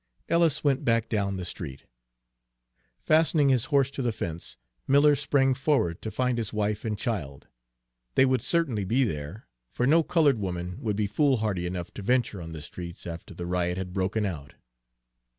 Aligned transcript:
Ellis 0.29 0.63
went 0.63 0.83
back 0.83 1.09
down 1.09 1.37
the 1.37 1.45
street. 1.45 1.85
Fastening 3.03 3.49
his 3.49 3.65
horse 3.65 3.91
to 3.91 4.01
the 4.01 4.11
fence, 4.11 4.57
Miller 4.87 5.15
sprang 5.15 5.53
forward 5.53 6.01
to 6.01 6.09
find 6.09 6.39
his 6.39 6.51
wife 6.51 6.83
and 6.83 6.97
child. 6.97 7.45
They 8.15 8.25
would 8.25 8.41
certainly 8.41 8.83
be 8.83 9.03
there, 9.03 9.47
for 9.71 9.85
no 9.85 10.01
colored 10.01 10.39
woman 10.39 10.79
would 10.81 10.95
be 10.95 11.05
foolhardy 11.05 11.67
enough 11.67 11.93
to 11.93 12.01
venture 12.01 12.41
on 12.41 12.51
the 12.51 12.63
streets 12.63 13.05
after 13.05 13.35
the 13.35 13.45
riot 13.45 13.77
had 13.77 13.93
broken 13.93 14.25
out. 14.25 14.55